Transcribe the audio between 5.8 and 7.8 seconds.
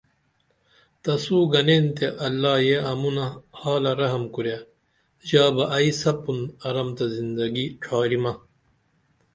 سپُن ارم تہ زندگی